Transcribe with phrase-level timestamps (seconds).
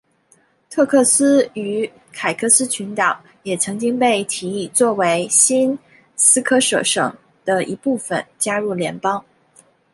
[0.67, 5.77] 特克斯与凯科斯群岛也曾经被提议作为新
[6.15, 9.23] 斯科舍省的一部分加入联邦。